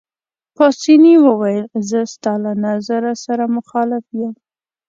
پاسیني 0.57 1.15
وویل: 1.25 1.65
زه 1.89 1.99
ستا 2.13 2.33
له 2.43 2.51
نظر 2.65 3.03
سره 3.25 3.43
مخالف 3.55 4.05
یم. 4.19 4.33